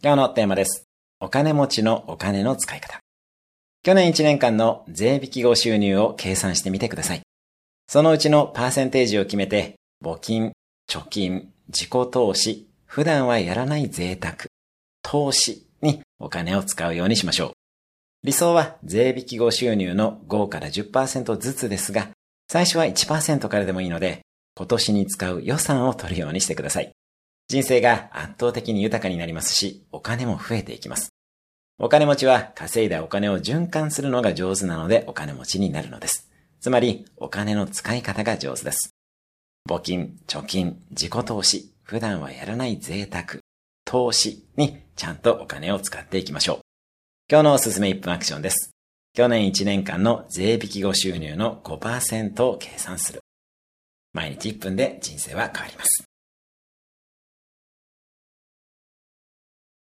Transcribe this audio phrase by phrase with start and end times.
[0.00, 0.84] 今日のテーマです。
[1.18, 3.00] お金持ちのお金の使い方。
[3.82, 7.22] 去年1年間の税引き後収入を計算してみてください。
[7.88, 10.52] そのうちのパーセンテージを決めて、募金、
[10.88, 14.36] 貯金、自己投資、普段はやらない贅沢、
[15.02, 17.52] 投資にお金を使うようにしましょう。
[18.22, 22.10] 理想は税引き後収入の5から10%ずつですが、
[22.48, 24.20] 最初は1%からでもいいので、
[24.54, 26.92] 今年に使う予算を取るようにしてください。
[27.50, 31.14] 人生が圧倒的に豊かになりますし、お金も増えていきます。
[31.78, 36.30] お金持ちは稼いだお金を循環するのが上手なのでお金持ちになるのです。
[36.60, 38.94] つまり、お金の使い方が上手です。
[39.66, 43.40] 募金、貯金、自己投資、普段はやらない贅沢、
[43.86, 46.60] 投資にちゃんとお金を使っていきましょう。
[47.30, 48.72] 今日のおすすめ1分アクションです。
[49.14, 53.20] 去年1年間の税引き後収入の5%を計算する。
[54.12, 56.08] 毎日1分で人生は変わります。